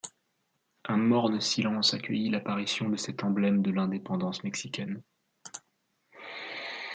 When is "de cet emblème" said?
2.89-3.61